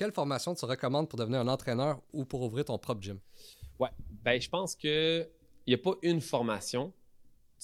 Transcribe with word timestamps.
quelle 0.00 0.12
formation 0.12 0.54
tu 0.54 0.64
recommandes 0.64 1.10
pour 1.10 1.18
devenir 1.18 1.40
un 1.40 1.48
entraîneur 1.48 2.00
ou 2.14 2.24
pour 2.24 2.40
ouvrir 2.40 2.64
ton 2.64 2.78
propre 2.78 3.02
gym? 3.02 3.20
Ouais, 3.78 3.90
ben 4.24 4.40
je 4.40 4.48
pense 4.48 4.74
que 4.74 5.28
il 5.66 5.74
n'y 5.74 5.74
a 5.74 5.78
pas 5.78 5.94
une 6.00 6.22
formation. 6.22 6.90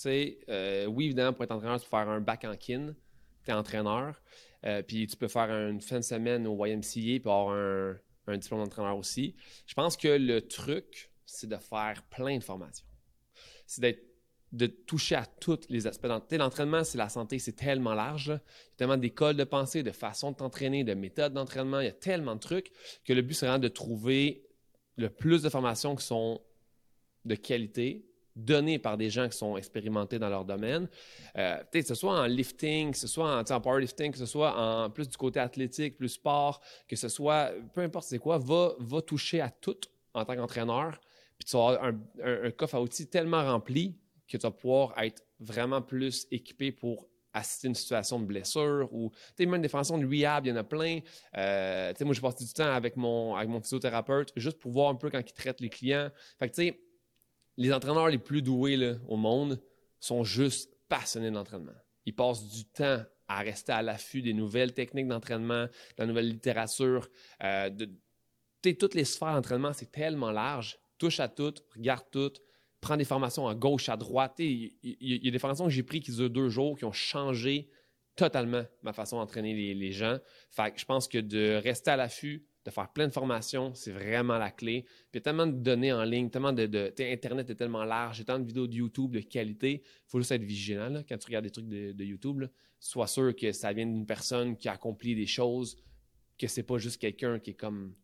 Euh, 0.05 0.85
oui, 0.85 1.07
évidemment, 1.07 1.33
pour 1.33 1.45
être 1.45 1.53
entraîneur, 1.53 1.81
tu 1.81 1.87
peux 1.87 1.97
faire 1.97 2.11
un 2.11 2.21
bac 2.21 2.45
en 2.45 2.55
kin, 2.55 2.95
tu 3.43 3.51
es 3.51 3.55
entraîneur. 3.55 4.21
Euh, 4.67 4.83
puis 4.83 5.07
tu 5.07 5.17
peux 5.17 5.29
faire 5.29 5.51
une 5.51 5.81
fin 5.81 5.97
de 5.97 6.05
semaine 6.05 6.47
au 6.47 6.67
YMCA 6.67 6.91
puis 6.93 7.23
avoir 7.25 7.55
un, 7.55 7.97
un 8.27 8.37
diplôme 8.37 8.63
d'entraîneur 8.63 8.99
aussi. 8.99 9.35
Je 9.67 9.73
pense 9.73 9.97
que 9.97 10.09
le 10.09 10.47
truc, 10.47 11.11
c'est 11.25 11.49
de 11.49 11.57
faire 11.57 12.03
plein 12.11 12.37
de 12.37 12.45
formations. 12.45 12.87
C'est 13.67 13.81
d'être 13.81 14.05
de 14.53 14.67
toucher 14.67 15.17
à 15.17 15.27
tous 15.27 15.61
les 15.69 15.87
aspects. 15.87 16.07
L'entraînement, 16.31 16.85
c'est 16.85 16.99
la 16.99 17.09
santé, 17.09 17.39
c'est 17.39 17.57
tellement 17.57 17.95
large. 17.95 18.29
Il 18.29 18.31
y 18.31 18.35
a 18.35 18.77
tellement 18.77 18.97
d'écoles 18.97 19.37
de 19.37 19.45
pensée, 19.45 19.83
de 19.83 19.91
façons 19.91 20.31
de 20.31 20.37
t'entraîner, 20.37 20.85
de 20.85 20.95
méthodes 20.95 21.33
d'entraînement. 21.33 21.81
Il 21.81 21.87
y 21.87 21.89
a 21.89 21.93
tellement 21.93 22.35
de 22.35 22.41
trucs 22.41 22.71
que 23.05 23.13
le 23.13 23.23
but, 23.23 23.35
c'est 23.35 23.47
vraiment 23.47 23.59
de 23.59 23.69
trouver 23.69 24.47
le 24.97 25.11
plus 25.11 25.43
de 25.43 25.49
formations 25.49 25.95
qui 25.97 26.05
sont 26.05 26.41
de 27.25 27.35
qualité, 27.35 28.07
données 28.37 28.79
par 28.79 28.97
des 28.97 29.11
gens 29.11 29.29
qui 29.29 29.37
sont 29.37 29.57
expérimentés 29.57 30.19
dans 30.19 30.29
leur 30.29 30.45
domaine. 30.45 30.89
Euh, 31.37 31.63
que 31.73 31.83
ce 31.83 31.95
soit 31.95 32.21
en 32.21 32.27
lifting, 32.27 32.93
que 32.93 32.99
ce 32.99 33.09
soit 33.09 33.43
en, 33.51 33.61
powerlifting, 33.61 34.13
que 34.13 34.19
ce 34.19 34.27
soit 34.27 34.55
en 34.57 34.91
plus 34.91 35.09
du 35.09 35.17
côté 35.17 35.41
athlétique, 35.41 35.97
plus 35.97 36.11
sport, 36.11 36.61
que 36.87 36.97
ce 36.97 37.09
soit, 37.09 37.53
peu 37.75 37.81
importe 37.81 38.07
c'est 38.07 38.19
quoi, 38.19 38.39
va, 38.39 39.03
toucher 39.03 39.41
à 39.41 39.51
tout 39.51 39.81
en 40.15 40.25
tant 40.25 40.37
qu'entraîneur. 40.37 41.01
Puis 41.39 41.49
tu 41.49 41.57
vas 41.57 41.69
avoir 41.69 41.93
un, 42.23 42.51
coffre 42.51 42.77
à 42.77 42.83
outils 42.83 43.09
tellement 43.09 43.43
rempli 43.43 43.97
que 44.29 44.37
tu 44.37 44.43
vas 44.43 44.51
pouvoir 44.51 44.95
être 45.03 45.23
vraiment 45.41 45.83
plus 45.83 46.27
équipé 46.31 46.73
pour 46.73 47.09
assister 47.37 47.67
à 47.67 47.69
une 47.69 47.75
situation 47.75 48.19
de 48.19 48.25
blessure 48.25 48.89
ou 48.93 49.13
même 49.39 49.61
des 49.61 49.69
formations 49.69 49.99
de 49.99 50.07
rehab, 50.07 50.47
il 50.47 50.51
y 50.51 50.53
en 50.53 50.57
a 50.57 50.65
plein. 50.65 51.01
Euh, 51.37 51.93
moi, 52.01 52.15
je 52.15 52.21
passe 52.21 52.37
du 52.37 52.53
temps 52.53 52.73
avec 52.73 52.97
mon, 52.97 53.37
avec 53.37 53.49
mon 53.49 53.61
physiothérapeute 53.61 54.33
juste 54.37 54.59
pour 54.59 54.73
voir 54.73 54.89
un 54.89 54.95
peu 54.95 55.11
quand 55.11 55.21
il 55.21 55.33
traite 55.33 55.61
les 55.61 55.69
clients. 55.69 56.11
Fait 56.39 56.49
que 56.49 56.55
tu 56.55 56.63
sais, 56.63 56.81
les 57.57 57.73
entraîneurs 57.73 58.09
les 58.09 58.19
plus 58.19 58.43
doués 58.43 58.77
là, 58.77 58.95
au 59.07 59.17
monde 59.17 59.61
sont 60.01 60.25
juste 60.25 60.75
passionnés 60.89 61.31
d'entraînement. 61.31 61.73
Ils 62.07 62.15
passent 62.15 62.49
du 62.49 62.65
temps 62.65 63.03
à 63.29 63.41
rester 63.41 63.73
à 63.73 63.83
l'affût 63.83 64.23
des 64.23 64.33
nouvelles 64.33 64.73
techniques 64.73 65.09
d'entraînement, 65.09 65.65
de 65.65 65.71
la 65.99 66.07
nouvelle 66.07 66.29
littérature. 66.29 67.09
Euh, 67.43 67.71
toutes 68.63 68.95
les 68.95 69.05
sphères 69.05 69.35
d'entraînement, 69.35 69.73
c'est 69.73 69.91
tellement 69.91 70.31
large. 70.31 70.79
Touche 70.99 71.21
à 71.21 71.29
tout, 71.29 71.55
regarde 71.75 72.05
tout, 72.11 72.33
prends 72.81 72.97
des 72.97 73.05
formations 73.05 73.49
à 73.49 73.55
gauche, 73.55 73.89
à 73.89 73.97
droite. 73.97 74.35
Il 74.39 74.73
y, 74.83 75.29
a 75.29 75.31
des 75.31 75.39
formations 75.39 75.65
que 75.65 75.71
j'ai 75.71 75.83
prises 75.83 76.03
qui 76.03 76.13
durent 76.13 76.31
deux 76.31 76.49
jours, 76.49 76.79
qui 76.79 76.85
ont 76.85 76.93
changé 76.93 77.69
totalement 78.17 78.65
ma 78.83 78.93
façon 78.93 79.19
d'entraîner 79.19 79.75
les, 79.75 79.93
gens. 79.93 80.19
Fait 80.51 80.73
que 80.73 80.81
je 80.81 80.85
pense 80.85 81.07
que 81.07 81.19
de 81.19 81.61
rester 81.63 81.91
à 81.91 81.97
l'affût, 81.97 82.47
de 82.65 82.71
faire 82.71 82.93
plein 82.93 83.07
de 83.07 83.13
formations, 83.13 83.75
c'est 83.75 83.93
vraiment 83.93 84.39
la 84.39 84.51
clé. 84.51 84.85
Il 85.13 85.17
y 85.17 85.19
a 85.19 85.21
tellement 85.21 85.47
de 85.47 85.53
données 85.53 85.93
en 85.93 86.03
ligne, 86.03 86.31
tellement 86.31 86.53
de, 86.53 86.93
Internet 86.99 87.51
est 87.51 87.55
tellement 87.55 87.85
large, 87.85 88.19
il 88.19 88.21
y 88.21 88.23
a 88.23 88.25
tellement 88.25 88.43
de 88.43 88.49
vidéos 88.49 88.67
de 88.67 88.75
YouTube 88.75 89.13
de 89.13 89.21
qualité. 89.21 89.83
Il 89.85 90.11
faut 90.11 90.19
juste 90.19 90.33
être 90.33 90.43
vigilant 90.43 91.03
quand 91.09 91.19
tu 91.19 91.27
regardes 91.27 91.45
des 91.45 91.51
trucs 91.51 91.69
de, 91.69 92.05
YouTube. 92.05 92.45
Sois 92.81 93.07
sûr 93.07 93.35
que 93.37 93.53
ça 93.53 93.73
vient 93.73 93.87
d'une 93.87 94.07
personne 94.07 94.57
qui 94.57 94.69
a 94.69 94.73
accompli 94.73 95.15
des 95.15 95.27
choses, 95.27 95.77
que 96.39 96.47
c'est 96.47 96.63
pas 96.63 96.79
juste 96.79 97.01
quelqu'un 97.01 97.39
qui 97.39 97.51
est 97.51 97.55
comme 97.55 97.95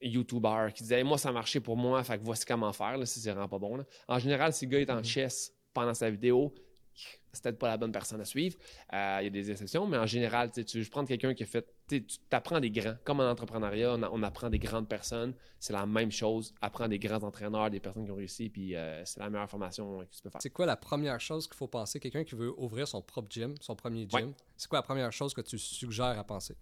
YouTuber 0.00 0.68
qui 0.74 0.82
disait 0.82 1.02
moi 1.02 1.18
ça 1.18 1.30
a 1.30 1.32
marché 1.32 1.60
pour 1.60 1.76
moi, 1.76 2.02
fait 2.04 2.18
que 2.18 2.24
voici 2.24 2.44
comment 2.44 2.72
faire 2.72 2.96
là, 2.96 3.06
si 3.06 3.20
c'est 3.20 3.30
vraiment 3.30 3.48
pas 3.48 3.58
bon. 3.58 3.84
En 4.06 4.18
général, 4.18 4.52
si 4.52 4.66
le 4.66 4.70
gars 4.72 4.80
est 4.80 4.90
en 4.90 5.00
mm-hmm. 5.00 5.04
chess 5.04 5.52
pendant 5.72 5.94
sa 5.94 6.10
vidéo, 6.10 6.54
c'est 7.32 7.42
peut-être 7.42 7.58
pas 7.58 7.68
la 7.68 7.76
bonne 7.76 7.92
personne 7.92 8.20
à 8.20 8.24
suivre. 8.24 8.56
Euh, 8.92 9.18
il 9.20 9.24
y 9.24 9.26
a 9.26 9.30
des 9.30 9.50
exceptions, 9.50 9.86
mais 9.86 9.98
en 9.98 10.06
général, 10.06 10.50
tu 10.50 10.80
veux 10.80 10.88
prendre 10.88 11.08
quelqu'un 11.08 11.34
qui 11.34 11.44
a 11.44 11.46
fait. 11.46 11.66
Tu 11.88 12.04
apprends 12.30 12.60
des 12.60 12.70
grands. 12.70 12.96
Comme 13.04 13.20
en 13.20 13.30
entrepreneuriat, 13.30 13.96
on, 14.12 14.22
apprend 14.22 14.50
des 14.50 14.58
grandes 14.58 14.88
personnes. 14.88 15.34
C'est 15.60 15.72
la 15.72 15.86
même 15.86 16.10
chose. 16.10 16.54
Apprends 16.60 16.88
des 16.88 16.98
grands 16.98 17.22
entraîneurs, 17.22 17.70
des 17.70 17.80
personnes 17.80 18.04
qui 18.04 18.10
ont 18.10 18.16
réussi, 18.16 18.48
puis 18.48 18.74
euh, 18.74 19.04
c'est 19.04 19.20
la 19.20 19.30
meilleure 19.30 19.48
formation 19.48 20.00
que 20.00 20.16
tu 20.16 20.22
peux 20.22 20.30
faire. 20.30 20.42
C'est 20.42 20.50
quoi 20.50 20.66
la 20.66 20.76
première 20.76 21.20
chose 21.20 21.46
qu'il 21.46 21.56
faut 21.56 21.68
penser? 21.68 22.00
Quelqu'un 22.00 22.24
qui 22.24 22.34
veut 22.34 22.52
ouvrir 22.58 22.88
son 22.88 23.02
propre 23.02 23.28
gym, 23.30 23.54
son 23.60 23.76
premier 23.76 24.08
gym, 24.08 24.32
c'est 24.56 24.68
quoi 24.68 24.78
la 24.78 24.82
première 24.84 25.12
chose 25.12 25.32
que 25.34 25.40
tu 25.40 25.58
suggères 25.58 26.18
à 26.18 26.24
penser? 26.24 26.56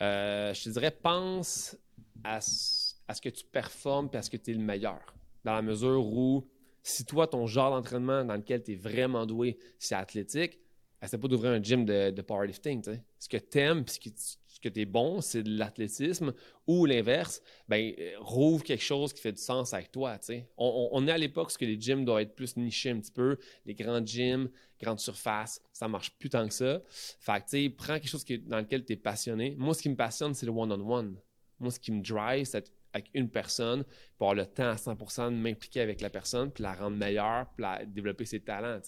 Euh, 0.00 0.54
Je 0.54 0.64
te 0.64 0.68
dirais, 0.70 0.90
pense 0.90 1.76
à, 2.24 2.36
à 2.36 3.14
ce 3.14 3.20
que 3.20 3.28
tu 3.28 3.44
performes 3.44 4.08
et 4.12 4.16
à 4.16 4.22
ce 4.22 4.30
que 4.30 4.36
tu 4.36 4.50
es 4.50 4.54
le 4.54 4.60
meilleur. 4.60 5.00
Dans 5.44 5.54
la 5.54 5.62
mesure 5.62 6.04
où 6.06 6.48
si 6.82 7.04
toi, 7.04 7.26
ton 7.26 7.46
genre 7.46 7.72
d'entraînement 7.72 8.24
dans 8.24 8.36
lequel 8.36 8.62
tu 8.62 8.72
es 8.72 8.76
vraiment 8.76 9.26
doué, 9.26 9.58
c'est 9.78 9.96
athlétique, 9.96 10.60
c'est 11.04 11.18
pas 11.18 11.28
d'ouvrir 11.28 11.52
un 11.52 11.62
gym 11.62 11.84
de, 11.84 12.22
powerlifting. 12.22 12.82
Ce 13.18 13.28
que 13.28 13.36
tu 13.36 13.58
aimes, 13.58 13.84
ce 13.86 13.98
que, 13.98 14.08
ce 14.16 14.60
que 14.60 14.68
tu 14.68 14.80
es 14.80 14.84
bon, 14.84 15.20
c'est 15.20 15.42
de 15.42 15.58
l'athlétisme, 15.58 16.32
ou 16.66 16.86
l'inverse, 16.86 17.42
ben, 17.68 17.92
rouvre 18.18 18.62
quelque 18.62 18.82
chose 18.82 19.12
qui 19.12 19.20
fait 19.20 19.32
du 19.32 19.42
sens 19.42 19.74
avec 19.74 19.90
toi. 19.90 20.18
On, 20.56 20.90
on, 20.92 21.06
est 21.06 21.10
à 21.10 21.18
l'époque 21.18 21.52
où 21.60 21.64
les 21.64 21.80
gyms 21.80 22.04
doivent 22.04 22.22
être 22.22 22.34
plus 22.34 22.56
nichés 22.56 22.90
un 22.90 23.00
petit 23.00 23.12
peu, 23.12 23.36
les 23.64 23.74
grands 23.74 24.04
gyms, 24.04 24.48
grandes 24.80 25.00
surfaces, 25.00 25.60
ça 25.72 25.88
marche 25.88 26.12
plus 26.18 26.30
tant 26.30 26.46
que 26.46 26.54
ça. 26.54 26.82
Fait 27.20 27.44
que, 27.44 27.68
prends 27.68 27.94
quelque 27.94 28.08
chose 28.08 28.24
dans 28.46 28.58
lequel 28.58 28.84
tu 28.84 28.92
es 28.92 28.96
passionné. 28.96 29.54
Moi, 29.58 29.74
ce 29.74 29.82
qui 29.82 29.88
me 29.88 29.96
passionne, 29.96 30.34
c'est 30.34 30.46
le 30.46 30.52
one-on-one. 30.52 31.16
Moi, 31.58 31.70
ce 31.70 31.80
qui 31.80 31.92
me 31.92 32.02
drive, 32.02 32.46
c'est 32.46 32.70
avec 32.92 33.10
une 33.14 33.28
personne, 33.28 33.84
pour 34.16 34.30
avoir 34.30 34.34
le 34.34 34.46
temps 34.46 34.70
à 34.70 34.76
100% 34.76 35.30
de 35.30 35.36
m'impliquer 35.36 35.80
avec 35.80 36.00
la 36.00 36.08
personne, 36.08 36.50
puis 36.50 36.62
la 36.62 36.74
rendre 36.74 36.96
meilleure, 36.96 37.46
puis 37.54 37.64
développer 37.88 38.24
ses 38.24 38.40
talents. 38.40 38.80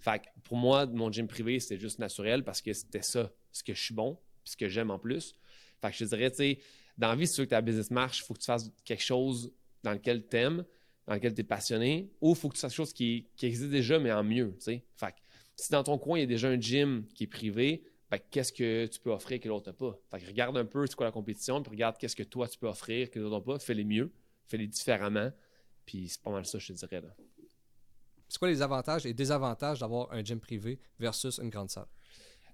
Fait 0.00 0.18
que 0.20 0.24
pour 0.44 0.56
moi, 0.56 0.86
mon 0.86 1.10
gym 1.10 1.26
privé, 1.26 1.58
c'était 1.58 1.78
juste 1.78 1.98
naturel 1.98 2.44
parce 2.44 2.62
que 2.62 2.72
c'était 2.72 3.02
ça, 3.02 3.30
ce 3.50 3.64
que 3.64 3.74
je 3.74 3.82
suis 3.82 3.94
bon, 3.94 4.18
puis 4.44 4.52
ce 4.52 4.56
que 4.56 4.68
j'aime 4.68 4.90
en 4.90 4.98
plus. 4.98 5.34
Fait 5.80 5.90
que 5.90 5.96
je 5.96 6.04
te 6.04 6.08
dirais, 6.10 6.30
tu 6.30 6.36
sais, 6.36 6.58
dans 6.96 7.08
la 7.08 7.16
vie, 7.16 7.26
si 7.26 7.34
tu 7.34 7.40
veux 7.40 7.46
que 7.46 7.50
ta 7.50 7.60
business 7.60 7.90
marche, 7.90 8.20
il 8.20 8.22
faut 8.22 8.34
que 8.34 8.38
tu 8.38 8.46
fasses 8.46 8.70
quelque 8.84 9.02
chose 9.02 9.52
dans 9.82 9.92
lequel 9.92 10.26
tu 10.26 10.36
aimes, 10.36 10.64
dans 11.06 11.14
lequel 11.14 11.34
tu 11.34 11.40
es 11.40 11.44
passionné, 11.44 12.10
ou 12.20 12.30
il 12.30 12.36
faut 12.36 12.48
que 12.48 12.54
tu 12.54 12.60
fasses 12.60 12.72
quelque 12.72 12.76
chose 12.76 12.92
qui, 12.92 13.26
existe 13.42 13.70
déjà, 13.70 13.98
mais 13.98 14.12
en 14.12 14.24
mieux. 14.24 14.56
Fait 14.60 14.80
que 14.80 15.16
si 15.56 15.72
dans 15.72 15.82
ton 15.82 15.98
coin, 15.98 16.18
il 16.18 16.22
y 16.22 16.24
a 16.24 16.26
déjà 16.26 16.48
un 16.48 16.60
gym 16.60 17.04
qui 17.14 17.24
est 17.24 17.28
privé, 17.28 17.82
qu'est-ce 18.30 18.52
que 18.52 18.86
tu 18.86 19.00
peux 19.00 19.10
offrir 19.10 19.40
que 19.40 19.48
l'autre 19.48 19.68
n'a 19.68 19.72
pas? 19.72 19.98
Fait 20.10 20.20
que 20.20 20.26
regarde 20.26 20.56
un 20.56 20.64
peu 20.64 20.86
c'est 20.86 20.94
quoi 20.94 21.06
la 21.06 21.12
compétition, 21.12 21.62
puis 21.62 21.70
regarde 21.70 21.96
qu'est-ce 21.98 22.16
que 22.16 22.22
toi 22.22 22.48
tu 22.48 22.58
peux 22.58 22.68
offrir 22.68 23.10
que 23.10 23.18
l'autre 23.18 23.38
n'a 23.38 23.40
pas, 23.40 23.58
fais-les 23.58 23.84
mieux, 23.84 24.12
fais-les 24.46 24.68
différemment, 24.68 25.30
puis 25.84 26.08
c'est 26.08 26.22
pas 26.22 26.30
mal 26.30 26.46
ça, 26.46 26.58
je 26.58 26.72
te 26.72 26.72
dirais. 26.72 27.00
Là. 27.00 27.08
C'est 28.28 28.38
quoi 28.38 28.48
les 28.48 28.62
avantages 28.62 29.06
et 29.06 29.14
désavantages 29.14 29.80
d'avoir 29.80 30.12
un 30.12 30.24
gym 30.24 30.40
privé 30.40 30.80
versus 30.98 31.38
une 31.38 31.50
grande 31.50 31.70
salle? 31.70 31.86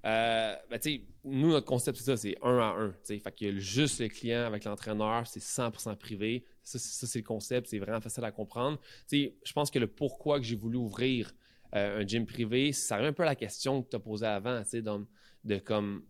Euh, 0.05 0.57
ben, 0.69 0.81
nous, 1.25 1.51
notre 1.51 1.67
concept, 1.67 1.99
c'est 1.99 2.05
ça, 2.05 2.17
c'est 2.17 2.37
un 2.43 2.59
à 2.59 2.75
un. 2.77 2.93
T'sais. 3.05 3.19
Fait 3.21 3.33
qu'il 3.33 3.55
y 3.55 3.57
a 3.57 3.59
juste 3.59 4.01
le 4.01 4.09
client 4.09 4.45
avec 4.45 4.65
l'entraîneur, 4.65 5.27
c'est 5.27 5.41
100% 5.41 5.97
privé. 5.97 6.45
Ça, 6.65 6.79
c'est 6.79 7.19
le 7.19 7.25
concept, 7.25 7.69
c'est 7.69 7.79
vraiment 7.79 8.01
facile 8.01 8.25
à 8.25 8.33
comprendre. 8.33 8.81
je 9.11 9.53
pense 9.55 9.71
que 9.71 9.79
le 9.79 9.87
pourquoi 9.87 10.41
que 10.41 10.45
j'ai 10.45 10.57
voulu 10.57 10.77
ouvrir 10.77 11.33
euh, 11.75 12.01
un 12.01 12.07
gym 12.07 12.27
privé, 12.27 12.73
ça 12.73 12.97
revient 12.97 13.09
un 13.09 13.13
peu 13.13 13.23
à 13.23 13.27
la 13.27 13.37
question 13.37 13.83
que 13.83 13.91
tu 13.91 13.97
as 13.97 14.01
posée 14.01 14.27
avant, 14.27 14.63
donc 14.83 15.09
de 15.45 15.59
comme 15.59 16.05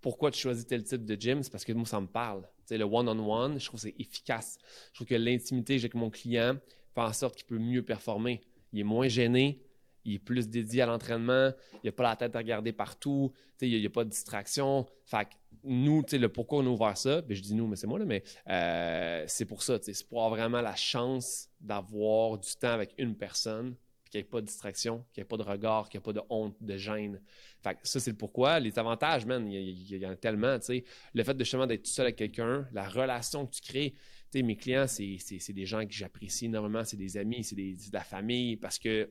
pourquoi 0.00 0.30
tu 0.30 0.40
choisis 0.40 0.66
tel 0.66 0.84
type 0.84 1.04
de 1.04 1.20
gym, 1.20 1.42
c'est 1.42 1.50
parce 1.50 1.64
que 1.64 1.72
moi, 1.72 1.86
ça 1.86 2.00
me 2.00 2.06
parle. 2.06 2.48
le 2.70 2.84
one-on-one, 2.84 3.58
je 3.58 3.66
trouve 3.66 3.80
que 3.80 3.88
c'est 3.88 4.00
efficace. 4.00 4.58
Je 4.88 4.94
trouve 4.94 5.06
que 5.06 5.14
l'intimité 5.14 5.76
avec 5.76 5.94
mon 5.94 6.10
client 6.10 6.56
fait 6.94 7.00
en 7.00 7.12
sorte 7.12 7.36
qu'il 7.36 7.46
peut 7.46 7.58
mieux 7.58 7.82
performer. 7.82 8.40
Il 8.72 8.80
est 8.80 8.84
moins 8.84 9.08
gêné, 9.08 9.62
il 10.04 10.14
est 10.14 10.18
plus 10.18 10.48
dédié 10.48 10.82
à 10.82 10.86
l'entraînement, 10.86 11.52
il 11.82 11.86
n'a 11.86 11.92
pas 11.92 12.04
la 12.04 12.16
tête 12.16 12.36
à 12.36 12.38
regarder 12.38 12.72
partout, 12.72 13.32
il 13.60 13.78
n'y 13.78 13.86
a, 13.86 13.90
pas 13.90 14.04
de 14.04 14.10
distraction. 14.10 14.86
Fait 15.04 15.24
que 15.24 15.34
nous, 15.64 16.04
le 16.12 16.28
pourquoi 16.28 16.60
on 16.60 16.66
a 16.66 16.70
ouvert 16.70 16.96
ça, 16.96 17.20
ben, 17.22 17.34
je 17.34 17.42
dis 17.42 17.54
nous, 17.54 17.66
mais 17.66 17.76
c'est 17.76 17.86
moi, 17.86 17.98
là, 17.98 18.04
mais 18.04 18.22
euh, 18.48 19.24
c'est 19.26 19.44
pour 19.44 19.62
ça, 19.62 19.78
c'est 19.82 20.06
pour 20.06 20.24
avoir 20.24 20.38
vraiment 20.38 20.60
la 20.60 20.76
chance 20.76 21.48
d'avoir 21.60 22.38
du 22.38 22.50
temps 22.56 22.72
avec 22.72 22.94
une 22.98 23.16
personne 23.16 23.74
qu'il 24.08 24.20
n'y 24.20 24.26
ait 24.26 24.28
pas 24.28 24.40
de 24.40 24.46
distraction, 24.46 25.04
qu'il 25.12 25.20
n'y 25.20 25.26
ait 25.26 25.28
pas 25.28 25.36
de 25.36 25.42
regard, 25.42 25.88
qu'il 25.88 25.98
n'y 25.98 26.02
ait 26.02 26.04
pas 26.04 26.12
de 26.12 26.22
honte, 26.30 26.56
de 26.60 26.76
gêne. 26.76 27.20
Fait 27.62 27.76
ça, 27.82 28.00
c'est 28.00 28.10
le 28.10 28.16
pourquoi. 28.16 28.60
Les 28.60 28.78
avantages, 28.78 29.26
man, 29.26 29.46
il 29.50 29.96
y, 29.96 30.06
en 30.06 30.10
a 30.10 30.16
tellement, 30.16 30.58
tu 30.58 30.66
sais. 30.66 30.84
Le 31.14 31.22
fait 31.22 31.34
de 31.34 31.44
justement 31.44 31.66
d'être 31.66 31.82
tout 31.82 31.90
seul 31.90 32.06
avec 32.06 32.16
quelqu'un, 32.16 32.66
la 32.72 32.88
relation 32.88 33.46
que 33.46 33.54
tu 33.54 33.60
crées. 33.60 33.94
Tu 34.30 34.38
sais, 34.38 34.42
mes 34.42 34.56
clients, 34.56 34.86
c'est 34.86 35.52
des 35.52 35.66
gens 35.66 35.84
que 35.86 35.92
j'apprécie 35.92 36.46
énormément, 36.46 36.84
c'est 36.84 36.96
des 36.96 37.16
amis, 37.16 37.44
c'est 37.44 37.56
de 37.56 37.92
la 37.92 38.04
famille, 38.04 38.56
parce 38.56 38.78
que 38.78 39.10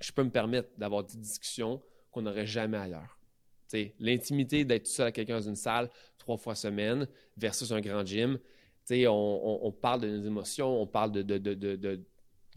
je 0.00 0.12
peux 0.12 0.22
me 0.22 0.30
permettre 0.30 0.70
d'avoir 0.78 1.04
des 1.04 1.18
discussions 1.18 1.82
qu'on 2.10 2.22
n'aurait 2.22 2.46
jamais 2.46 2.78
ailleurs. 2.78 3.18
L'intimité 3.98 4.64
d'être 4.64 4.84
tout 4.84 4.90
seul 4.90 5.04
avec 5.04 5.16
quelqu'un 5.16 5.40
dans 5.40 5.48
une 5.48 5.56
salle 5.56 5.90
trois 6.16 6.38
fois 6.38 6.54
semaine 6.54 7.06
versus 7.36 7.70
un 7.72 7.80
grand 7.80 8.04
gym. 8.04 8.38
On, 8.90 9.60
on, 9.62 9.70
parle 9.70 10.00
de 10.00 10.08
nos 10.08 10.24
émotions, 10.24 10.80
on 10.80 10.86
parle 10.86 11.12
de, 11.12 11.20
de 11.22 11.36
de 11.36 12.00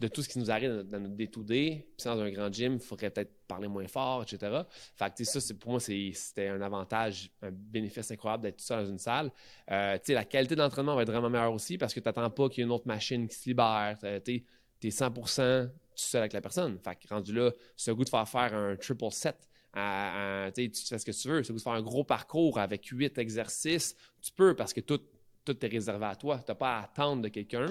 tout 0.08 0.22
ce 0.22 0.28
qui 0.28 0.38
nous 0.38 0.50
arrive 0.50 0.82
dans 0.82 1.00
notre 1.00 1.14
day-to-day. 1.14 1.86
Puis 1.96 2.04
dans 2.04 2.18
un 2.18 2.30
grand 2.30 2.52
gym, 2.52 2.74
il 2.74 2.80
faudrait 2.80 3.10
peut-être 3.10 3.32
parler 3.46 3.68
moins 3.68 3.86
fort, 3.86 4.22
etc. 4.22 4.62
Fait 4.96 5.14
que, 5.14 5.24
ça, 5.24 5.40
c'est, 5.40 5.54
pour 5.54 5.72
moi, 5.72 5.80
c'était 5.80 6.48
un 6.48 6.60
avantage, 6.60 7.30
un 7.42 7.50
bénéfice 7.50 8.10
incroyable 8.10 8.42
d'être 8.44 8.56
tout 8.56 8.64
seul 8.64 8.84
dans 8.84 8.90
une 8.90 8.98
salle. 8.98 9.30
Euh, 9.70 9.98
la 10.08 10.24
qualité 10.24 10.56
d'entraînement 10.56 10.96
va 10.96 11.02
être 11.02 11.10
vraiment 11.10 11.30
meilleure 11.30 11.52
aussi 11.52 11.78
parce 11.78 11.94
que 11.94 12.00
tu 12.00 12.08
n'attends 12.08 12.30
pas 12.30 12.48
qu'il 12.48 12.58
y 12.58 12.60
ait 12.62 12.66
une 12.66 12.72
autre 12.72 12.86
machine 12.86 13.28
qui 13.28 13.36
se 13.36 13.48
libère. 13.48 13.98
Tu 14.24 14.42
es 14.82 14.88
100% 14.88 15.68
tout 15.68 15.72
seul 15.94 16.22
avec 16.22 16.32
la 16.32 16.40
personne. 16.40 16.78
Fait 16.78 16.96
que 16.96 17.08
rendu 17.08 17.32
là, 17.32 17.52
ce 17.76 17.90
goût 17.90 18.04
de 18.04 18.08
faire 18.08 18.28
faire 18.28 18.54
un 18.54 18.76
triple 18.76 19.10
set 19.10 19.36
tu 19.72 20.86
fais 20.86 20.98
ce 20.98 21.04
que 21.04 21.12
tu 21.12 21.28
veux. 21.28 21.42
Si 21.42 21.46
tu 21.48 21.52
veux 21.52 21.58
faire 21.58 21.72
un 21.72 21.82
gros 21.82 22.04
parcours 22.04 22.58
avec 22.58 22.86
huit 22.86 23.16
exercices, 23.18 23.96
tu 24.20 24.32
peux 24.32 24.54
parce 24.54 24.72
que 24.72 24.80
tout, 24.80 25.00
tout 25.44 25.64
est 25.64 25.68
réservé 25.68 26.06
à 26.06 26.16
toi. 26.16 26.38
Tu 26.38 26.50
n'as 26.50 26.54
pas 26.54 26.78
à 26.78 26.82
attendre 26.84 27.22
de 27.22 27.28
quelqu'un. 27.28 27.66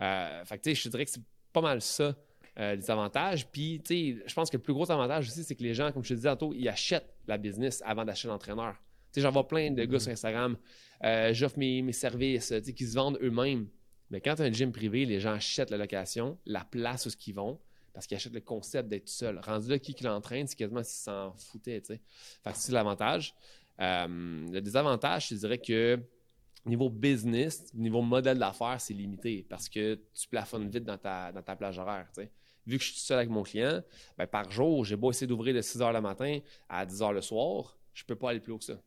Euh, 0.00 0.44
fait 0.44 0.58
que, 0.58 0.74
je 0.74 0.88
dirais 0.88 1.04
que 1.04 1.10
c'est 1.10 1.22
pas 1.52 1.60
mal 1.60 1.80
ça. 1.80 2.14
Euh, 2.58 2.74
les 2.74 2.90
avantages. 2.90 3.46
Puis, 3.46 3.80
tu 3.84 3.94
sais, 4.16 4.22
je 4.26 4.34
pense 4.34 4.50
que 4.50 4.56
le 4.56 4.62
plus 4.62 4.72
gros 4.72 4.90
avantage 4.90 5.28
aussi, 5.28 5.44
c'est 5.44 5.54
que 5.54 5.62
les 5.62 5.74
gens, 5.74 5.92
comme 5.92 6.02
je 6.02 6.08
te 6.08 6.14
disais 6.14 6.28
tantôt, 6.28 6.52
ils 6.52 6.68
achètent 6.68 7.14
la 7.28 7.38
business 7.38 7.80
avant 7.86 8.04
d'acheter 8.04 8.26
l'entraîneur. 8.26 8.74
Tu 8.74 8.80
sais, 9.12 9.20
j'en 9.20 9.30
vois 9.30 9.46
plein 9.46 9.70
de 9.70 9.84
gars 9.84 10.00
sur 10.00 10.10
Instagram, 10.10 10.56
euh, 11.04 11.32
j'offre 11.32 11.56
mes, 11.56 11.82
mes, 11.82 11.92
services, 11.92 12.48
tu 12.48 12.64
sais, 12.64 12.72
qui 12.72 12.84
se 12.84 12.96
vendent 12.96 13.16
eux-mêmes. 13.22 13.68
Mais 14.10 14.20
quand 14.20 14.34
tu 14.34 14.42
as 14.42 14.46
un 14.46 14.52
gym 14.52 14.72
privé, 14.72 15.06
les 15.06 15.20
gens 15.20 15.34
achètent 15.34 15.70
la 15.70 15.76
location, 15.76 16.36
la 16.46 16.64
place 16.64 17.06
où 17.06 17.10
ils 17.28 17.32
vont, 17.32 17.60
parce 17.92 18.08
qu'ils 18.08 18.16
achètent 18.16 18.34
le 18.34 18.40
concept 18.40 18.88
d'être 18.88 19.08
seul. 19.08 19.38
Rendu 19.38 19.68
là, 19.68 19.78
qui, 19.78 19.94
qui 19.94 20.02
l'entraîne, 20.02 20.48
c'est 20.48 20.56
quasiment 20.56 20.82
s'ils 20.82 21.04
s'en 21.04 21.32
foutaient, 21.34 21.80
tu 21.80 21.94
sais. 21.94 22.00
Fait 22.42 22.50
que 22.50 22.58
c'est 22.58 22.72
l'avantage. 22.72 23.36
Euh, 23.80 24.48
le 24.50 24.60
désavantage, 24.60 25.28
je 25.28 25.36
dirais 25.36 25.58
que 25.58 26.00
niveau 26.66 26.90
business, 26.90 27.72
niveau 27.74 28.02
modèle 28.02 28.38
d'affaires, 28.38 28.80
c'est 28.80 28.94
limité 28.94 29.46
parce 29.48 29.68
que 29.68 30.00
tu 30.14 30.28
plafonnes 30.28 30.68
vite 30.68 30.84
dans 30.84 30.98
ta, 30.98 31.32
dans 31.32 31.42
ta 31.42 31.56
plage 31.56 31.78
horaire. 31.78 32.08
Vu 32.66 32.78
que 32.78 32.84
je 32.84 32.92
suis 32.92 33.00
seul 33.00 33.18
avec 33.18 33.30
mon 33.30 33.42
client, 33.42 33.82
ben, 34.16 34.26
par 34.26 34.50
jour, 34.50 34.84
j'ai 34.84 34.96
beau 34.96 35.10
essayer 35.10 35.26
d'ouvrir 35.26 35.54
de 35.54 35.62
6 35.62 35.78
h 35.78 35.92
le 35.92 36.00
matin 36.00 36.38
à 36.68 36.84
10 36.84 37.00
h 37.00 37.12
le 37.12 37.22
soir, 37.22 37.78
je 37.94 38.04
peux 38.04 38.16
pas 38.16 38.30
aller 38.30 38.40
plus 38.40 38.52
haut 38.52 38.58
que 38.58 38.64
ça. 38.64 38.80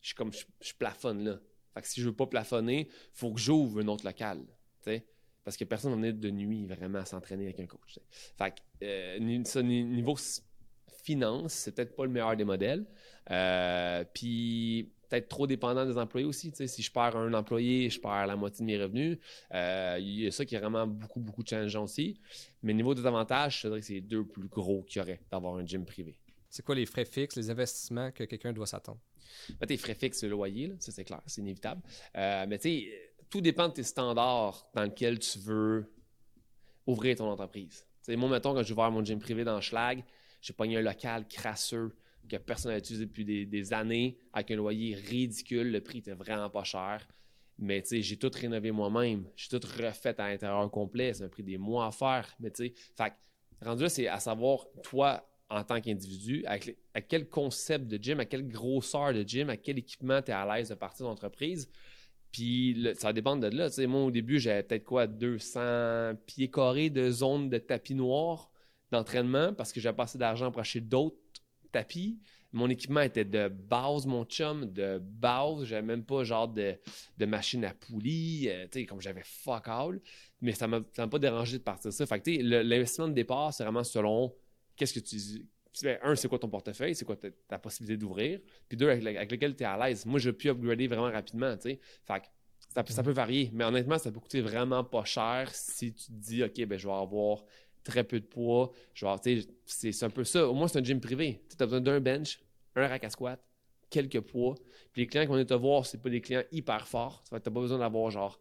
Je 0.00 0.08
suis 0.08 0.14
comme 0.14 0.32
je, 0.32 0.74
plafonne 0.74 1.24
là. 1.24 1.40
Fait 1.74 1.82
que 1.82 1.88
si 1.88 2.00
je 2.00 2.06
veux 2.06 2.14
pas 2.14 2.26
plafonner, 2.26 2.88
faut 3.12 3.32
que 3.32 3.40
j'ouvre 3.40 3.80
un 3.80 3.88
autre 3.88 4.04
local. 4.04 4.42
Parce 5.44 5.56
que 5.56 5.64
personne 5.64 5.92
ne 5.92 5.96
venir 5.96 6.14
de 6.14 6.30
nuit 6.30 6.66
vraiment 6.66 6.98
à 6.98 7.04
s'entraîner 7.04 7.44
avec 7.44 7.60
un 7.60 7.66
coach. 7.66 8.00
Fait 8.36 8.50
que 8.50 8.56
euh, 8.84 9.18
niveau 9.20 10.16
finance, 11.04 11.52
c'est 11.52 11.72
peut-être 11.72 11.94
pas 11.94 12.04
le 12.04 12.10
meilleur 12.10 12.36
des 12.36 12.44
modèles. 12.44 12.84
Euh, 13.30 14.04
puis 14.12 14.92
peut-être 15.08 15.28
trop 15.28 15.46
dépendant 15.46 15.86
des 15.86 15.98
employés 15.98 16.26
aussi. 16.26 16.52
si 16.54 16.82
je 16.82 16.90
perds 16.90 17.16
un 17.16 17.32
employé, 17.34 17.90
je 17.90 18.00
perds 18.00 18.26
la 18.26 18.36
moitié 18.36 18.64
de 18.64 18.66
mes 18.66 18.82
revenus. 18.82 19.18
Euh, 19.54 19.96
il 20.00 20.22
y 20.22 20.26
a 20.26 20.30
ça 20.30 20.44
qui 20.44 20.54
est 20.54 20.58
vraiment 20.58 20.86
beaucoup, 20.86 21.20
beaucoup 21.20 21.42
de 21.42 21.48
challengeant 21.48 21.84
aussi. 21.84 22.20
Mais 22.62 22.74
niveau 22.74 22.94
des 22.94 23.06
avantages, 23.06 23.60
je 23.62 23.68
dirais 23.68 23.80
que 23.80 23.86
c'est 23.86 23.94
les 23.94 24.00
deux 24.00 24.24
plus 24.24 24.48
gros 24.48 24.82
qu'il 24.82 25.00
y 25.00 25.02
aurait 25.02 25.20
d'avoir 25.30 25.56
un 25.56 25.66
gym 25.66 25.84
privé. 25.84 26.18
C'est 26.48 26.64
quoi 26.64 26.74
les 26.74 26.86
frais 26.86 27.04
fixes, 27.04 27.36
les 27.36 27.50
investissements 27.50 28.10
que 28.10 28.24
quelqu'un 28.24 28.52
doit 28.52 28.66
s'attendre? 28.66 29.00
Ben, 29.60 29.66
tes 29.66 29.76
frais 29.76 29.94
fixes, 29.94 30.22
le 30.22 30.30
loyer, 30.30 30.74
ça 30.78 30.92
c'est 30.92 31.04
clair, 31.04 31.20
c'est 31.26 31.40
inévitable. 31.40 31.82
Euh, 32.16 32.46
mais 32.48 32.58
tu 32.58 32.68
sais, 32.68 33.12
tout 33.28 33.40
dépend 33.40 33.68
de 33.68 33.74
tes 33.74 33.82
standards 33.82 34.68
dans 34.74 34.84
lesquels 34.84 35.18
tu 35.18 35.38
veux 35.38 35.92
ouvrir 36.86 37.16
ton 37.16 37.28
entreprise. 37.28 37.84
T'sais, 38.02 38.16
moi, 38.16 38.30
mettons, 38.30 38.54
quand 38.54 38.62
je 38.62 38.68
vais 38.68 38.74
voir 38.74 38.90
mon 38.90 39.04
gym 39.04 39.18
privé 39.18 39.44
dans 39.44 39.60
Schlag, 39.60 40.04
j'ai 40.40 40.52
pogné 40.52 40.76
un 40.76 40.82
local 40.82 41.26
crasseux 41.28 41.94
que 42.28 42.36
personne 42.36 42.72
n'a 42.72 42.78
utilisé 42.78 43.06
depuis 43.06 43.24
des, 43.24 43.72
années, 43.72 44.18
avec 44.32 44.50
un 44.50 44.56
loyer 44.56 44.94
ridicule. 44.94 45.70
Le 45.70 45.80
prix 45.80 45.98
était 45.98 46.14
vraiment 46.14 46.50
pas 46.50 46.64
cher. 46.64 47.06
Mais 47.58 47.80
tu 47.82 47.88
sais, 47.88 48.02
j'ai 48.02 48.16
tout 48.16 48.30
rénové 48.32 48.70
moi-même. 48.70 49.24
J'ai 49.34 49.58
tout 49.58 49.66
refait 49.66 50.20
à 50.20 50.28
l'intérieur 50.28 50.70
complet. 50.70 51.14
Ça 51.14 51.24
m'a 51.24 51.30
pris 51.30 51.42
des 51.42 51.58
mois 51.58 51.86
à 51.86 51.90
faire. 51.90 52.34
Mais 52.38 52.50
tu 52.50 52.68
sais, 52.68 52.74
fait 52.96 53.12
rendu 53.62 53.84
là, 53.84 53.88
c'est 53.88 54.08
à 54.08 54.20
savoir, 54.20 54.66
toi, 54.82 55.26
en 55.48 55.64
tant 55.64 55.80
qu'individu, 55.80 56.44
à 56.46 57.00
quel 57.00 57.28
concept 57.28 57.86
de 57.86 58.02
gym, 58.02 58.20
à 58.20 58.24
quelle 58.24 58.46
grosseur 58.46 59.14
de 59.14 59.22
gym, 59.22 59.48
à 59.48 59.56
quel 59.56 59.78
équipement 59.78 60.20
tu 60.20 60.30
es 60.30 60.34
à 60.34 60.56
l'aise 60.56 60.68
de 60.68 60.74
partir 60.74 61.06
d'entreprise. 61.06 61.70
Puis 62.32 62.86
ça 62.96 63.12
dépend 63.12 63.36
de 63.36 63.46
là. 63.46 63.70
Tu 63.70 63.76
sais, 63.76 63.86
moi, 63.86 64.02
au 64.02 64.10
début, 64.10 64.38
j'avais 64.38 64.62
peut-être 64.62 64.84
quoi, 64.84 65.06
200 65.06 66.16
pieds 66.26 66.50
carrés 66.50 66.90
de 66.90 67.10
zone 67.10 67.48
de 67.48 67.58
tapis 67.58 67.94
noir 67.94 68.50
d'entraînement 68.90 69.54
parce 69.54 69.72
que 69.72 69.80
j'avais 69.80 69.96
pas 69.96 70.04
assez 70.04 70.18
d'argent 70.18 70.50
pour 70.50 70.60
acheter 70.60 70.80
d'autres 70.80 71.16
tapis. 71.76 72.18
Mon 72.52 72.70
équipement 72.70 73.02
était 73.02 73.24
de 73.24 73.48
base, 73.48 74.06
mon 74.06 74.24
chum, 74.24 74.72
de 74.72 74.98
base. 74.98 75.64
J'avais 75.64 75.82
même 75.82 76.04
pas 76.04 76.24
genre 76.24 76.48
de, 76.48 76.78
machine 77.20 77.64
à 77.66 77.74
poulie, 77.74 78.48
euh, 78.48 78.64
tu 78.70 78.80
sais, 78.80 78.86
comme 78.86 79.00
j'avais 79.00 79.22
fuck 79.24 79.68
all. 79.68 80.00
Mais 80.40 80.52
ça 80.52 80.66
m'a 80.66 80.80
pas 80.80 81.18
dérangé 81.18 81.58
de 81.58 81.62
partir 81.62 81.92
ça. 81.92 82.06
Fait 82.06 82.20
que, 82.20 82.30
l'investissement 82.40 83.08
de 83.08 83.12
départ, 83.12 83.52
c'est 83.52 83.62
vraiment 83.62 83.84
selon 83.84 84.34
qu'est-ce 84.76 84.94
que 84.94 85.00
tu. 85.00 85.16
Un, 86.02 86.16
c'est 86.16 86.28
quoi 86.28 86.38
ton 86.38 86.48
portefeuille, 86.48 86.94
c'est 86.94 87.04
quoi 87.04 87.16
ta, 87.16 87.58
possibilité 87.58 87.98
d'ouvrir? 87.98 88.40
Puis 88.66 88.78
deux, 88.78 88.88
avec, 88.88 89.30
lequel 89.30 89.54
tu 89.54 89.62
es 89.62 89.66
à 89.66 89.76
l'aise? 89.76 90.06
Moi, 90.06 90.18
j'ai 90.18 90.32
pu 90.32 90.48
upgrader 90.48 90.86
vraiment 90.86 91.12
rapidement, 91.12 91.54
tu 91.56 91.72
sais. 91.72 91.80
Fait 92.06 92.20
que 92.20 92.26
ça, 92.92 93.02
peut 93.02 93.10
varier. 93.10 93.50
Mais 93.52 93.64
honnêtement, 93.64 93.98
ça 93.98 94.10
peut 94.10 94.20
coûter 94.20 94.40
vraiment 94.40 94.84
pas 94.84 95.04
cher 95.04 95.50
si 95.52 95.92
tu 95.92 96.06
te 96.06 96.12
dis, 96.12 96.42
OK, 96.42 96.64
ben, 96.64 96.78
je 96.78 96.86
vais 96.86 96.94
avoir 96.94 97.44
très 97.86 98.04
peu 98.04 98.20
de 98.20 98.26
poids. 98.26 98.72
Genre, 98.94 99.18
c'est 99.64 100.02
un 100.02 100.10
peu 100.10 100.24
ça. 100.24 100.48
Au 100.48 100.54
moins, 100.54 100.68
c'est 100.68 100.78
un 100.78 100.84
gym 100.84 101.00
privé. 101.00 101.42
Tu 101.48 101.62
as 101.62 101.66
besoin 101.66 101.80
d'un 101.80 102.00
bench, 102.00 102.40
un 102.74 102.86
rack 102.86 103.04
à 103.04 103.10
squat, 103.10 103.40
quelques 103.88 104.20
poids. 104.20 104.56
Puis 104.92 105.02
les 105.02 105.06
clients 105.06 105.22
qui 105.22 105.28
vont 105.28 105.44
te 105.44 105.54
voir, 105.54 105.86
c'est 105.86 106.02
pas 106.02 106.10
des 106.10 106.20
clients 106.20 106.42
hyper 106.50 106.86
forts. 106.86 107.22
Tu 107.28 107.34
n'as 107.34 107.40
pas 107.40 107.50
besoin 107.50 107.78
d'avoir 107.78 108.10
genre 108.10 108.40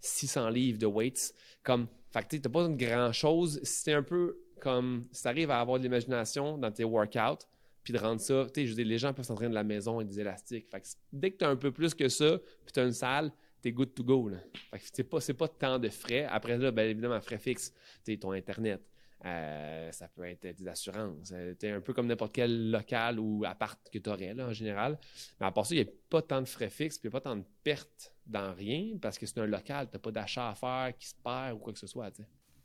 600 0.00 0.50
livres 0.50 0.78
de 0.78 0.86
weights. 0.86 1.34
Comme, 1.62 1.88
fait 2.10 2.26
tu 2.28 2.36
n'as 2.36 2.42
pas 2.42 2.48
besoin 2.50 2.70
de 2.70 2.84
grand 2.84 3.12
chose. 3.12 3.60
C'est 3.62 3.94
un 3.94 4.02
peu 4.02 4.38
comme 4.60 5.08
si 5.10 5.22
tu 5.22 5.28
arrives 5.28 5.50
à 5.50 5.60
avoir 5.60 5.78
de 5.78 5.82
l'imagination 5.82 6.56
dans 6.56 6.70
tes 6.70 6.84
workouts, 6.84 7.44
puis 7.82 7.92
de 7.92 7.98
rendre 7.98 8.20
ça, 8.20 8.46
tu 8.46 8.60
sais, 8.60 8.66
je 8.68 8.74
dis, 8.74 8.84
les 8.84 8.98
gens 8.98 9.12
peuvent 9.12 9.24
s'entraîner 9.24 9.50
de 9.50 9.54
la 9.54 9.64
maison 9.64 9.96
avec 9.96 10.06
des 10.06 10.20
élastiques. 10.20 10.68
Fait 10.70 10.80
que 10.80 10.86
dès 11.12 11.32
que 11.32 11.38
tu 11.38 11.44
as 11.44 11.48
un 11.48 11.56
peu 11.56 11.72
plus 11.72 11.94
que 11.94 12.08
ça, 12.08 12.38
puis 12.64 12.72
tu 12.72 12.78
as 12.78 12.84
une 12.84 12.92
salle, 12.92 13.32
t'es 13.62 13.72
good 13.72 13.94
to 13.94 14.02
go. 14.02 14.28
Là. 14.28 14.38
c'est 14.92 15.04
pas, 15.04 15.20
pas 15.38 15.48
tant 15.48 15.78
de 15.78 15.88
frais. 15.88 16.24
Après 16.24 16.58
là, 16.58 16.70
bien 16.70 16.84
évidemment, 16.84 17.20
frais 17.20 17.38
fixes, 17.38 17.72
ton 18.20 18.32
Internet. 18.32 18.82
Euh, 19.24 19.92
ça 19.92 20.08
peut 20.08 20.24
être 20.24 20.56
des 20.56 20.68
assurances. 20.68 21.30
Euh, 21.32 21.54
tu 21.58 21.66
es 21.66 21.70
un 21.70 21.80
peu 21.80 21.92
comme 21.92 22.08
n'importe 22.08 22.32
quel 22.32 22.72
local 22.72 23.20
ou 23.20 23.44
appart 23.46 23.78
que 23.88 23.98
tu 23.98 24.10
aurais 24.10 24.34
là, 24.34 24.48
en 24.48 24.52
général. 24.52 24.98
Mais 25.38 25.46
à 25.46 25.52
part 25.52 25.64
ça, 25.64 25.74
il 25.74 25.82
n'y 25.82 25.88
a 25.88 25.92
pas 26.10 26.22
tant 26.22 26.40
de 26.40 26.48
frais 26.48 26.70
fixes, 26.70 26.98
puis 26.98 27.08
il 27.08 27.10
n'y 27.10 27.16
a 27.16 27.20
pas 27.20 27.30
tant 27.30 27.36
de 27.36 27.44
pertes 27.62 28.12
dans 28.26 28.52
rien 28.52 28.96
parce 29.00 29.18
que 29.18 29.26
c'est 29.26 29.38
un 29.38 29.46
local, 29.46 29.88
tu 29.88 29.94
n'as 29.94 30.00
pas 30.00 30.10
d'achat 30.10 30.50
à 30.50 30.54
faire 30.54 30.92
qui 30.98 31.06
se 31.06 31.14
perd 31.22 31.54
ou 31.54 31.58
quoi 31.58 31.72
que 31.72 31.78
ce 31.78 31.86
soit. 31.86 32.10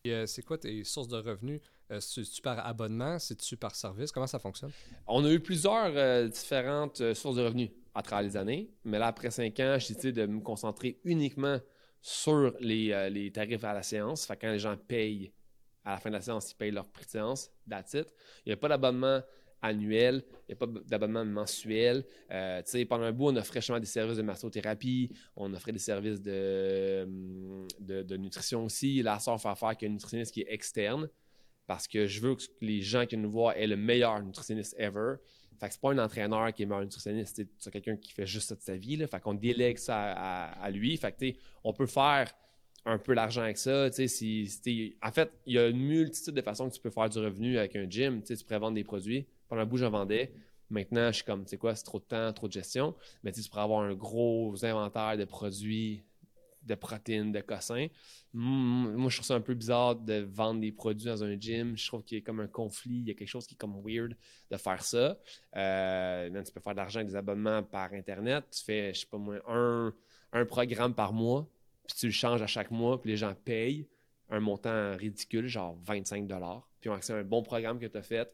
Euh, 0.08 0.26
c'est 0.26 0.42
quoi 0.42 0.58
tes 0.58 0.84
sources 0.84 1.10
de 1.10 1.18
revenus? 1.18 1.62
C'est-tu 2.00 2.42
par 2.42 2.66
abonnement? 2.66 3.18
C'est-tu 3.18 3.56
par 3.56 3.74
service? 3.74 4.12
Comment 4.12 4.28
ça 4.28 4.40
fonctionne? 4.40 4.72
On 5.06 5.24
a 5.24 5.32
eu 5.32 5.40
plusieurs 5.40 6.28
différentes 6.30 7.14
sources 7.14 7.38
de 7.38 7.44
revenus 7.44 7.70
à 7.98 8.04
travers 8.04 8.24
les 8.24 8.38
années. 8.38 8.70
Mais 8.86 9.00
là, 9.00 9.08
après 9.08 9.32
cinq 9.32 9.60
ans, 9.60 9.78
j'ai 9.80 9.96
décidé 9.96 10.12
de 10.12 10.26
me 10.28 10.40
concentrer 10.40 11.00
uniquement 11.04 11.60
sur 12.00 12.54
les, 12.60 12.92
euh, 12.92 13.30
tarifs 13.32 13.64
à 13.64 13.74
la 13.74 13.82
séance. 13.82 14.28
Quand 14.40 14.52
les 14.52 14.60
gens 14.60 14.78
payent 14.78 15.34
à 15.84 15.94
la 15.94 15.98
fin 15.98 16.10
de 16.10 16.16
la 16.16 16.22
séance, 16.22 16.52
ils 16.52 16.56
payent 16.56 16.72
leur 16.72 16.88
prix 16.90 17.06
de 17.06 17.10
séance, 17.10 17.52
that's 17.68 17.94
Il 17.94 18.04
n'y 18.46 18.54
a 18.54 18.58
pas 18.58 18.70
d'abonnement 18.70 19.22
annuel, 19.64 20.24
il 20.48 20.52
n'y 20.52 20.54
a 20.54 20.56
pas 20.58 20.68
d'abonnement 20.86 21.26
mensuel. 21.26 22.06
Euh, 22.30 22.62
pendant 22.88 23.06
un 23.06 23.12
bout, 23.12 23.30
on 23.30 23.36
offrait 23.36 23.62
justement 23.62 23.80
des 23.80 23.88
services 23.88 24.18
de 24.18 24.22
massothérapie, 24.22 25.10
on 25.36 25.52
offrait 25.56 25.72
des 25.72 25.80
services 25.80 26.22
de, 26.22 27.08
de, 27.80 28.18
nutrition 28.18 28.66
aussi. 28.66 29.02
Là, 29.02 29.18
ça, 29.18 29.34
on 29.34 29.40
fait 29.40 29.50
affaire 29.50 29.70
avec 29.70 29.82
un 29.82 29.90
nutritionniste 29.90 30.36
qui 30.36 30.42
est 30.42 30.54
externe 30.54 31.10
parce 31.66 31.88
que 31.88 32.06
je 32.06 32.22
veux 32.22 32.36
que 32.36 32.44
les 32.62 32.82
gens 32.82 33.08
qui 33.08 33.18
nous 33.18 33.32
voient 33.32 33.58
aient 33.58 33.68
le 33.68 33.76
meilleur 33.76 34.22
nutritionniste 34.22 34.76
ever. 34.78 35.16
Fait 35.60 35.68
que 35.68 35.74
c'est 35.74 35.82
pas 35.82 35.92
un 35.92 35.98
entraîneur 35.98 36.54
qui 36.54 36.64
est 36.64 36.66
meilleur 36.66 36.84
nutritionniste, 36.84 37.42
c'est 37.58 37.72
quelqu'un 37.72 37.96
qui 37.98 38.14
fait 38.14 38.28
juste 38.28 38.50
ça 38.50 38.56
de 38.56 38.62
sa 38.62 38.76
vie. 38.76 38.96
Là. 38.96 39.08
Fait 39.08 39.20
qu'on 39.20 39.34
délègue 39.34 39.78
ça 39.78 40.12
à, 40.12 40.70
lui. 40.70 40.96
Fait 40.98 41.12
que 41.12 41.38
on 41.64 41.74
peut 41.74 41.88
faire 41.88 42.32
un 42.86 42.98
peu 42.98 43.16
d'argent 43.16 43.42
avec 43.42 43.58
ça. 43.58 43.92
Si, 43.92 44.96
en 45.02 45.12
fait, 45.12 45.32
il 45.46 45.54
y 45.54 45.60
a 45.60 45.68
une 45.68 45.80
multitude 45.80 46.36
de 46.36 46.42
façons 46.42 46.70
que 46.70 46.76
tu 46.76 46.82
peux 46.82 46.90
faire 46.90 47.10
du 47.10 47.20
revenu 47.20 47.58
avec 47.58 47.76
un 47.76 47.90
gym. 47.90 48.22
Tu 48.22 48.36
pourrais 48.38 48.60
vendre 48.60 48.76
des 48.76 48.84
produits. 48.84 49.26
Pendant 49.48 49.64
un 49.64 49.66
bout, 49.66 49.78
j'en 49.78 49.90
vendais. 49.90 50.32
Maintenant, 50.70 51.08
je 51.08 51.18
suis 51.18 51.24
comme, 51.24 51.44
tu 51.44 51.52
sais 51.52 51.58
quoi, 51.58 51.76
c'est 51.76 51.84
trop 51.84 52.00
de 52.00 52.06
temps, 52.06 52.32
trop 52.34 52.48
de 52.48 52.54
gestion. 52.54 52.94
Mais 53.24 53.32
tu 53.32 53.42
pourrais 53.50 53.62
avoir 53.62 53.82
un 53.82 53.94
gros 53.94 54.54
inventaire 54.64 55.18
de 55.18 55.26
produits 55.26 56.04
de 56.68 56.76
protéines, 56.76 57.32
de 57.32 57.42
cossins. 57.42 57.88
Moi, 58.34 59.10
je 59.10 59.16
trouve 59.16 59.26
ça 59.26 59.36
un 59.36 59.42
peu 59.42 59.54
bizarre 59.54 59.96
de 59.96 60.28
vendre 60.30 60.62
des 60.62 60.72
produits 60.72 61.08
dans 61.08 61.24
un 61.24 61.40
gym. 61.40 61.76
Je 61.78 61.88
trouve 61.88 62.04
qu'il 62.04 62.18
y 62.18 62.22
a 62.22 62.24
comme 62.24 62.40
un 62.40 62.48
conflit, 62.48 63.00
il 63.00 63.08
y 63.08 63.12
a 63.12 63.14
quelque 63.14 63.28
chose 63.28 63.48
qui 63.48 63.56
est 63.56 63.58
comme 63.58 63.82
weird 63.84 64.16
de 64.52 64.58
faire 64.58 64.84
ça. 64.84 65.18
Euh, 65.56 66.44
tu 66.44 66.52
peux 66.52 66.60
faire 66.60 66.74
de 66.74 66.78
l'argent 66.78 67.00
avec 67.00 67.10
des 67.10 67.16
abonnements 67.16 67.64
par 67.64 67.94
Internet. 67.94 68.46
Tu 68.52 68.64
fais, 68.64 68.94
je 68.94 69.02
sais 69.02 69.08
pas 69.08 69.18
moi, 69.18 69.36
un, 69.48 69.94
un 70.34 70.46
programme 70.46 70.94
par 70.94 71.14
mois, 71.14 71.48
puis 71.88 71.98
tu 71.98 72.06
le 72.08 72.12
changes 72.12 72.42
à 72.42 72.48
chaque 72.48 72.72
mois, 72.72 73.02
puis 73.02 73.12
les 73.12 73.18
gens 73.18 73.34
payent 73.34 73.88
un 74.30 74.40
montant 74.40 74.96
ridicule, 74.98 75.48
genre 75.48 75.78
25 75.86 76.28
puis 76.80 76.90
on 76.90 76.94
accès 76.94 77.14
à 77.14 77.18
un 77.18 77.24
bon 77.24 77.42
programme 77.42 77.80
que 77.80 77.86
tu 77.86 77.98
as 77.98 78.04
fait. 78.04 78.32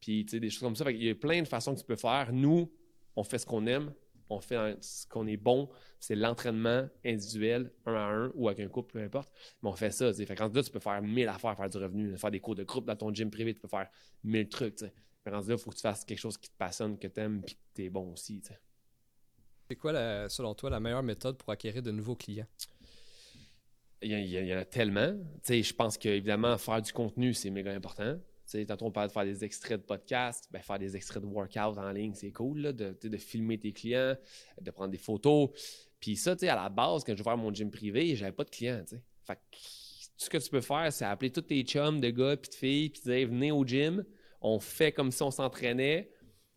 Puis, 0.00 0.24
tu 0.24 0.32
sais, 0.32 0.40
des 0.40 0.50
choses 0.50 0.62
comme 0.62 0.76
ça. 0.76 0.90
il 0.90 1.02
y 1.02 1.10
a 1.10 1.14
plein 1.14 1.40
de 1.42 1.48
façons 1.48 1.74
que 1.74 1.80
tu 1.80 1.86
peux 1.86 1.96
faire. 1.96 2.32
Nous, 2.32 2.70
on 3.16 3.24
fait 3.24 3.38
ce 3.38 3.46
qu'on 3.46 3.66
aime 3.66 3.92
on 4.28 4.40
fait 4.40 4.76
ce 4.82 5.06
qu'on 5.06 5.26
est 5.26 5.36
bon, 5.36 5.68
c'est 6.00 6.14
l'entraînement 6.14 6.88
individuel, 7.04 7.70
un 7.86 7.94
à 7.94 7.98
un 7.98 8.32
ou 8.34 8.48
avec 8.48 8.64
un 8.64 8.68
couple, 8.68 8.92
peu 8.92 9.02
importe. 9.02 9.30
Mais 9.62 9.68
on 9.68 9.74
fait 9.74 9.90
ça. 9.90 10.12
Fait 10.12 10.34
quand 10.34 10.54
là, 10.54 10.62
tu 10.62 10.70
peux 10.70 10.80
faire 10.80 11.02
mille 11.02 11.28
affaires, 11.28 11.56
faire 11.56 11.68
du 11.68 11.78
revenu, 11.78 12.16
faire 12.16 12.30
des 12.30 12.40
cours 12.40 12.54
de 12.54 12.64
groupe 12.64 12.86
dans 12.86 12.96
ton 12.96 13.12
gym 13.12 13.30
privé, 13.30 13.54
tu 13.54 13.60
peux 13.60 13.68
faire 13.68 13.88
mille 14.22 14.48
trucs. 14.48 14.76
T'sais. 14.76 14.92
Mais 15.24 15.32
là, 15.32 15.40
il 15.46 15.58
faut 15.58 15.70
que 15.70 15.76
tu 15.76 15.82
fasses 15.82 16.04
quelque 16.04 16.18
chose 16.18 16.36
qui 16.36 16.50
te 16.50 16.56
passionne, 16.56 16.98
que 16.98 17.08
tu 17.08 17.20
aimes, 17.20 17.42
puis 17.42 17.54
que 17.54 17.60
tu 17.74 17.84
es 17.84 17.90
bon 17.90 18.12
aussi. 18.12 18.42
C'est 19.68 19.76
quoi, 19.76 20.28
selon 20.28 20.54
toi, 20.54 20.70
la 20.70 20.80
meilleure 20.80 21.02
méthode 21.02 21.38
pour 21.38 21.50
acquérir 21.50 21.82
de 21.82 21.90
nouveaux 21.90 22.16
clients? 22.16 22.46
Il 24.02 24.12
y, 24.12 24.54
en 24.54 24.58
a 24.58 24.66
tellement. 24.66 25.14
Je 25.48 25.72
pense 25.72 25.96
qu'évidemment, 25.96 26.58
faire 26.58 26.82
du 26.82 26.92
contenu, 26.92 27.32
c'est 27.32 27.48
méga 27.48 27.72
important. 27.72 28.18
Sais, 28.58 28.66
tantôt 28.66 28.86
on 28.86 29.06
de 29.06 29.12
faire 29.12 29.24
des 29.24 29.44
extraits 29.44 29.80
de 29.80 29.86
podcast, 29.86 30.48
ben, 30.50 30.62
faire 30.62 30.78
des 30.78 30.96
extraits 30.96 31.22
de 31.22 31.28
workout 31.28 31.78
en 31.78 31.90
ligne, 31.90 32.14
c'est 32.14 32.32
cool, 32.32 32.60
là, 32.60 32.72
de, 32.72 32.96
de, 33.00 33.16
filmer 33.16 33.58
tes 33.58 33.72
clients, 33.72 34.16
de 34.60 34.70
prendre 34.70 34.90
des 34.90 34.98
photos. 34.98 35.50
Puis 36.00 36.16
ça, 36.16 36.32
à 36.32 36.54
la 36.54 36.68
base, 36.68 37.04
quand 37.04 37.16
je 37.16 37.22
vais 37.22 37.36
mon 37.36 37.52
gym 37.52 37.70
privé, 37.70 38.14
j'avais 38.16 38.32
pas 38.32 38.44
de 38.44 38.50
clients, 38.50 38.82
tu 38.86 38.96
sais. 38.96 39.02
Fait 39.24 39.36
que 39.36 39.40
tout 40.16 40.24
ce 40.24 40.30
que 40.30 40.38
tu 40.38 40.50
peux 40.50 40.60
faire, 40.60 40.92
c'est 40.92 41.04
appeler 41.04 41.30
tous 41.30 41.42
tes 41.42 41.62
chums 41.62 42.00
de 42.00 42.10
gars 42.10 42.36
puis 42.36 42.50
de 42.50 42.54
filles, 42.54 42.90
puis 42.90 43.02
dire 43.02 43.28
venez 43.28 43.50
au 43.50 43.64
gym, 43.64 44.04
on 44.40 44.60
fait 44.60 44.92
comme 44.92 45.10
si 45.10 45.22
on 45.22 45.30
s'entraînait. 45.30 46.10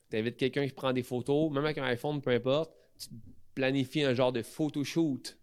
Tu 0.09 0.17
invites 0.17 0.37
quelqu'un 0.37 0.67
qui 0.67 0.73
prend 0.73 0.93
des 0.93 1.03
photos, 1.03 1.51
même 1.51 1.65
avec 1.65 1.77
un 1.77 1.85
iPhone, 1.85 2.21
peu 2.21 2.31
importe. 2.31 2.71
Tu 2.99 3.09
planifies 3.55 4.03
un 4.03 4.13
genre 4.13 4.31
de 4.31 4.41
photoshoot 4.41 5.37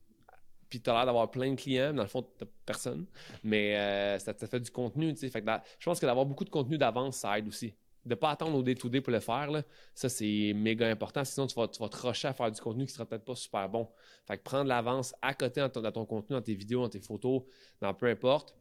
puis 0.75 0.83
tu 0.83 0.91
as 0.91 0.95
l'air 0.95 1.07
d'avoir 1.07 1.31
plein 1.31 1.53
de 1.53 1.55
clients, 1.55 1.93
mais 1.93 1.99
dans 1.99 2.03
le 2.03 2.09
fond, 2.09 2.27
tu 2.37 2.45
personne. 2.67 3.07
Mais 3.45 3.77
euh, 3.77 4.19
ça, 4.19 4.35
te 4.35 4.45
fait 4.45 4.59
du 4.59 4.73
contenu, 4.73 5.15
tu 5.15 5.29
sais. 5.29 5.43
Je 5.79 5.85
pense 5.85 6.01
que 6.01 6.07
d'avoir 6.07 6.27
beaucoup 6.27 6.45
de 6.45 6.51
contenu 6.51 6.77
d'avance, 6.77 7.19
ça 7.19 7.39
aide 7.39 7.47
aussi. 7.47 7.75
De 8.05 8.11
ne 8.11 8.15
pas 8.17 8.31
attendre 8.31 8.59
au 8.59 8.63
day-to-day 8.63 9.01
pour 9.01 9.13
le 9.13 9.21
faire, 9.21 9.53
là, 9.53 9.63
ça, 9.95 10.09
c'est 10.09 10.53
méga 10.53 10.89
important. 10.89 11.25
Sinon, 11.25 11.47
tu 11.47 11.55
vas, 11.55 11.69
te 11.69 12.07
rusher 12.07 12.27
à 12.27 12.33
faire 12.33 12.51
du 12.51 12.61
contenu 12.61 12.87
qui 12.87 12.93
sera 12.93 13.07
peut-être 13.07 13.25
pas 13.25 13.37
super 13.37 13.69
bon. 13.69 13.89
Fait 14.27 14.37
que 14.37 14.43
prendre 14.43 14.65
l'avance 14.65 15.15
à 15.23 15.33
côté 15.33 15.61
dans 15.61 15.93
ton, 15.93 16.05
contenu, 16.05 16.35
dans 16.35 16.43
tes 16.43 16.55
vidéos, 16.55 16.83
dans 16.83 16.89
tes 16.89 17.01
photos, 17.01 17.43
dans 17.81 17.95
peu 17.95 18.07
importe. 18.07 18.57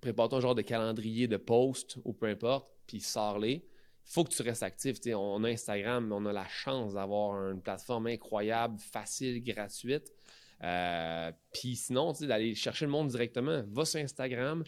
Prépare-toi 0.00 0.38
un 0.38 0.40
genre 0.40 0.54
de 0.54 0.62
calendrier 0.62 1.26
de 1.26 1.36
post 1.36 1.98
ou 2.04 2.12
peu 2.12 2.26
importe, 2.26 2.70
puis 2.86 3.00
sors-les 3.00 3.66
faut 4.04 4.24
que 4.24 4.30
tu 4.30 4.42
restes 4.42 4.62
actif. 4.62 4.96
on 5.14 5.44
a 5.44 5.48
Instagram, 5.48 6.10
on 6.12 6.26
a 6.26 6.32
la 6.32 6.48
chance 6.48 6.94
d'avoir 6.94 7.50
une 7.50 7.60
plateforme 7.60 8.08
incroyable, 8.08 8.78
facile, 8.78 9.42
gratuite. 9.42 10.12
Euh, 10.62 11.32
puis 11.52 11.76
sinon, 11.76 12.12
d'aller 12.12 12.54
chercher 12.54 12.84
le 12.84 12.90
monde 12.90 13.08
directement. 13.08 13.62
Va 13.68 13.84
sur 13.84 14.00
Instagram. 14.00 14.64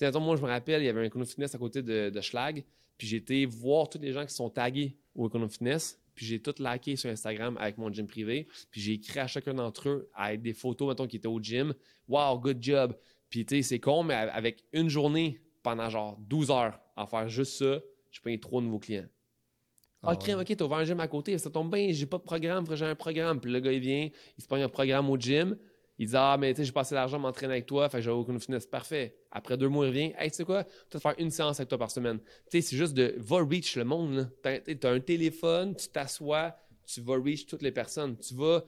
moi, 0.00 0.36
je 0.36 0.42
me 0.42 0.46
rappelle, 0.46 0.82
il 0.82 0.86
y 0.86 0.88
avait 0.88 1.00
un 1.00 1.06
Econo 1.06 1.24
Fitness 1.24 1.54
à 1.54 1.58
côté 1.58 1.82
de, 1.82 2.20
Schlag. 2.20 2.64
Puis 2.98 3.06
j'ai 3.06 3.16
été 3.16 3.46
voir 3.46 3.88
tous 3.88 3.98
les 3.98 4.12
gens 4.12 4.24
qui 4.24 4.34
sont 4.34 4.50
tagués 4.50 4.96
au 5.14 5.26
Econo 5.26 5.48
Fitness. 5.48 5.98
Puis 6.14 6.26
j'ai 6.26 6.40
tout 6.40 6.54
liké 6.58 6.96
sur 6.96 7.10
Instagram 7.10 7.56
avec 7.58 7.78
mon 7.78 7.90
gym 7.92 8.06
privé. 8.06 8.46
Puis 8.70 8.80
j'ai 8.80 8.92
écrit 8.92 9.20
à 9.20 9.26
chacun 9.26 9.54
d'entre 9.54 9.88
eux 9.88 10.10
avec 10.14 10.42
des 10.42 10.52
photos, 10.52 10.88
mettons, 10.88 11.06
qui 11.06 11.16
étaient 11.16 11.26
au 11.26 11.40
gym. 11.40 11.74
Wow, 12.06 12.38
good 12.38 12.62
job. 12.62 12.96
Puis 13.30 13.46
tu 13.46 13.56
sais, 13.56 13.62
c'est 13.62 13.80
con, 13.80 14.02
mais 14.02 14.14
avec 14.14 14.62
une 14.72 14.90
journée 14.90 15.40
pendant 15.62 15.88
genre 15.88 16.18
12 16.20 16.50
heures 16.50 16.78
à 16.96 17.06
faire 17.06 17.28
juste 17.28 17.54
ça, 17.54 17.80
je 18.10 18.20
peux 18.20 18.36
trois 18.38 18.60
nouveaux 18.60 18.78
clients. 18.78 19.08
Ah, 20.04 20.16
crème, 20.16 20.40
ok, 20.40 20.56
t'as 20.56 20.64
ouvert 20.64 20.78
un 20.78 20.84
gym 20.84 20.98
à 20.98 21.06
côté, 21.06 21.38
ça 21.38 21.48
tombe 21.48 21.72
bien, 21.72 21.92
j'ai 21.92 22.06
pas 22.06 22.18
de 22.18 22.24
programme, 22.24 22.66
j'ai 22.74 22.84
un 22.84 22.94
programme. 22.96 23.40
Puis 23.40 23.52
le 23.52 23.60
gars, 23.60 23.72
il 23.72 23.80
vient, 23.80 24.08
il 24.36 24.42
se 24.42 24.48
prend 24.48 24.56
un 24.56 24.68
programme 24.68 25.08
au 25.08 25.16
gym, 25.16 25.56
il 25.98 26.08
dit 26.08 26.16
Ah, 26.16 26.36
mais 26.40 26.52
tu 26.52 26.58
sais, 26.58 26.64
j'ai 26.64 26.72
passé 26.72 26.96
l'argent 26.96 27.18
à 27.18 27.20
m'entraîner 27.20 27.52
avec 27.52 27.66
toi, 27.66 27.88
fait 27.88 27.98
que 27.98 28.02
j'ai 28.02 28.10
aucune 28.10 28.40
fitness. 28.40 28.66
Parfait. 28.66 29.16
Après 29.30 29.56
deux 29.56 29.68
mois, 29.68 29.86
il 29.86 29.90
revient. 29.90 30.12
Hey, 30.18 30.30
tu 30.30 30.38
sais 30.38 30.44
quoi, 30.44 30.64
tu 30.64 30.70
vas 30.94 31.00
faire 31.00 31.14
une 31.18 31.30
séance 31.30 31.60
avec 31.60 31.68
toi 31.68 31.78
par 31.78 31.90
semaine. 31.92 32.18
Tu 32.50 32.60
sais, 32.60 32.60
c'est 32.62 32.76
juste 32.76 32.94
de 32.94 33.14
va 33.18 33.44
reach 33.44 33.76
le 33.76 33.84
monde. 33.84 34.28
Tu 34.42 34.86
as, 34.86 34.90
un 34.90 35.00
téléphone, 35.00 35.76
tu 35.76 35.88
t'assois, 35.88 36.56
tu 36.84 37.00
vas 37.00 37.14
reach 37.14 37.46
toutes 37.46 37.62
les 37.62 37.72
personnes. 37.72 38.16
Tu 38.18 38.34
vas, 38.34 38.64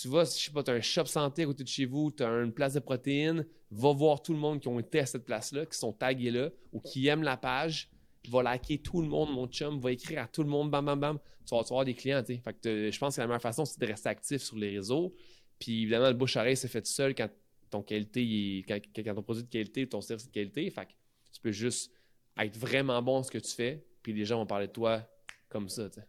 tu 0.00 0.08
vas, 0.08 0.24
je 0.24 0.30
sais 0.30 0.50
pas, 0.50 0.64
tu 0.64 0.72
as 0.72 0.74
un 0.74 0.80
shop 0.80 1.06
santé 1.06 1.42
à 1.42 1.46
côté 1.46 1.62
de 1.62 1.68
chez 1.68 1.84
vous, 1.84 2.10
tu 2.10 2.24
as 2.24 2.28
une 2.28 2.52
place 2.52 2.74
de 2.74 2.80
protéines, 2.80 3.46
va 3.70 3.92
voir 3.92 4.22
tout 4.22 4.32
le 4.32 4.40
monde 4.40 4.58
qui 4.58 4.66
ont 4.66 4.80
été 4.80 4.98
à 4.98 5.06
cette 5.06 5.24
place-là, 5.24 5.66
qui 5.66 5.78
sont 5.78 5.92
tagués 5.92 6.32
là 6.32 6.50
ou 6.72 6.80
qui 6.80 7.06
aiment 7.06 7.22
la 7.22 7.36
page 7.36 7.90
va 8.28 8.42
liker 8.42 8.78
tout 8.78 9.00
le 9.00 9.08
monde, 9.08 9.32
mon 9.32 9.46
chum, 9.46 9.78
va 9.78 9.92
écrire 9.92 10.22
à 10.22 10.28
tout 10.28 10.42
le 10.42 10.48
monde, 10.48 10.70
bam, 10.70 10.84
bam, 10.84 10.98
bam. 10.98 11.18
Tu 11.46 11.54
vas, 11.54 11.60
avoir 11.60 11.84
des 11.84 11.94
clients, 11.94 12.22
tu 12.22 12.36
Fait 12.38 12.52
que 12.52 12.90
je 12.90 12.98
pense 12.98 13.16
que 13.16 13.20
la 13.20 13.26
meilleure 13.26 13.40
façon, 13.40 13.64
c'est 13.64 13.80
de 13.80 13.86
rester 13.86 14.08
actif 14.08 14.42
sur 14.42 14.56
les 14.56 14.70
réseaux. 14.70 15.14
Puis 15.58 15.82
évidemment, 15.82 16.08
le 16.08 16.14
bouche-oreille 16.14 16.56
c'est 16.56 16.68
fait 16.68 16.86
seul 16.86 17.14
quand 17.14 17.28
ton 17.70 17.82
qualité, 17.82 18.64
quand, 18.66 18.80
ton 19.14 19.22
produit 19.22 19.44
de 19.44 19.48
qualité 19.48 19.88
ton 19.88 20.00
service 20.00 20.26
de 20.26 20.32
qualité. 20.32 20.70
Fait 20.70 20.86
que 20.86 20.92
tu 21.32 21.40
peux 21.40 21.52
juste 21.52 21.92
être 22.38 22.56
vraiment 22.56 23.02
bon 23.02 23.20
à 23.20 23.22
ce 23.22 23.30
que 23.30 23.38
tu 23.38 23.50
fais, 23.50 23.84
puis 24.02 24.12
les 24.12 24.24
gens 24.24 24.38
vont 24.38 24.46
parler 24.46 24.68
de 24.68 24.72
toi 24.72 25.02
comme 25.48 25.68
ça, 25.68 25.88
tu 25.88 26.00
sais. 26.00 26.06